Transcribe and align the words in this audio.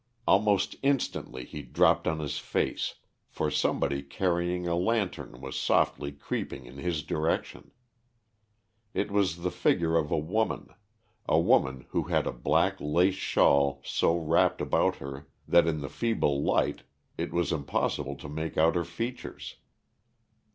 Almost 0.27 0.75
instantly 0.81 1.45
he 1.45 1.61
dropped 1.61 2.07
on 2.07 2.17
his 2.17 2.39
face, 2.39 2.95
for 3.29 3.51
somebody 3.51 4.01
carrying 4.01 4.67
a 4.67 4.75
lantern 4.75 5.39
was 5.41 5.55
softly 5.55 6.11
creeping 6.11 6.65
in 6.65 6.77
his 6.77 7.03
direction. 7.03 7.69
It 8.95 9.11
was 9.11 9.43
the 9.43 9.51
figure 9.51 9.95
of 9.97 10.09
a 10.09 10.17
woman, 10.17 10.69
a 11.29 11.39
woman 11.39 11.85
who 11.89 12.05
had 12.05 12.25
a 12.25 12.31
black 12.33 12.77
lace 12.79 13.13
shawl 13.13 13.79
so 13.85 14.17
wrapped 14.17 14.59
about 14.59 14.95
her 14.95 15.27
that 15.47 15.67
in 15.67 15.81
the 15.81 15.87
feeble 15.89 16.41
light 16.41 16.81
it 17.15 17.31
was 17.31 17.51
impossible 17.51 18.15
to 18.15 18.27
make 18.27 18.57
out 18.57 18.73
her 18.73 18.83
features. 18.83 19.57